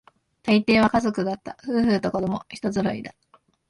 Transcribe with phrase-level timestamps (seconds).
[0.41, 3.13] 大抵は家族だった、夫婦と子供、一揃いだ